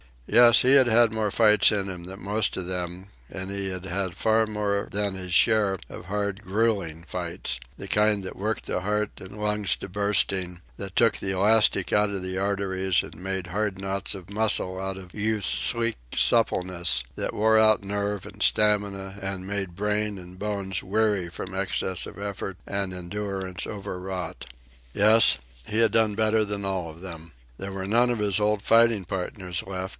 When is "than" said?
2.05-2.23, 4.89-5.13, 26.45-26.63